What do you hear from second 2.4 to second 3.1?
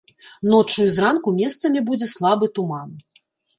туман.